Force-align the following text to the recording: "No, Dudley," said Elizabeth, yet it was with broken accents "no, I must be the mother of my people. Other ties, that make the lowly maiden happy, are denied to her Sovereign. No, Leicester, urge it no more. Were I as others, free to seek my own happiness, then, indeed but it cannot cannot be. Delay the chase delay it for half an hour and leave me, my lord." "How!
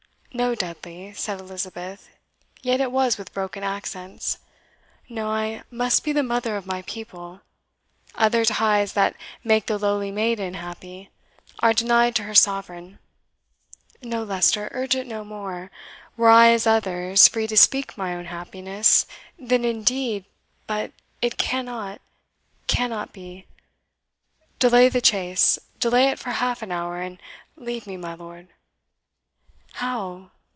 "No, 0.33 0.55
Dudley," 0.55 1.11
said 1.13 1.41
Elizabeth, 1.41 2.07
yet 2.61 2.79
it 2.79 2.89
was 2.93 3.17
with 3.17 3.33
broken 3.33 3.65
accents 3.65 4.37
"no, 5.09 5.27
I 5.29 5.63
must 5.69 6.05
be 6.05 6.13
the 6.13 6.23
mother 6.23 6.55
of 6.55 6.65
my 6.65 6.83
people. 6.83 7.41
Other 8.15 8.45
ties, 8.45 8.93
that 8.93 9.17
make 9.43 9.65
the 9.65 9.77
lowly 9.77 10.09
maiden 10.09 10.53
happy, 10.53 11.09
are 11.59 11.73
denied 11.73 12.15
to 12.15 12.23
her 12.23 12.33
Sovereign. 12.33 12.97
No, 14.01 14.23
Leicester, 14.23 14.69
urge 14.71 14.95
it 14.95 15.05
no 15.05 15.25
more. 15.25 15.69
Were 16.15 16.29
I 16.29 16.51
as 16.51 16.65
others, 16.65 17.27
free 17.27 17.45
to 17.47 17.57
seek 17.57 17.97
my 17.97 18.15
own 18.15 18.25
happiness, 18.27 19.05
then, 19.37 19.65
indeed 19.65 20.23
but 20.65 20.93
it 21.21 21.37
cannot 21.37 21.99
cannot 22.67 23.11
be. 23.11 23.47
Delay 24.59 24.87
the 24.87 25.01
chase 25.01 25.59
delay 25.81 26.07
it 26.07 26.19
for 26.19 26.29
half 26.29 26.61
an 26.61 26.71
hour 26.71 27.01
and 27.01 27.19
leave 27.57 27.85
me, 27.85 27.97
my 27.97 28.13
lord." 28.13 28.47
"How! 29.75 30.31